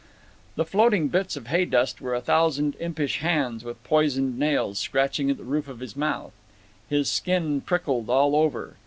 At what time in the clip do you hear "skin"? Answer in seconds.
7.07-7.61